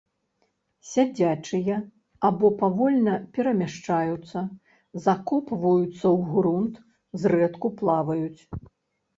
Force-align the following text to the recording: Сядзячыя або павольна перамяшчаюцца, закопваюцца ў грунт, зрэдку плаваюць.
Сядзячыя 0.91 1.75
або 2.29 2.47
павольна 2.61 3.13
перамяшчаюцца, 3.35 4.39
закопваюцца 5.05 5.85
ў 6.17 6.19
грунт, 6.31 6.75
зрэдку 7.27 7.67
плаваюць. 7.85 8.41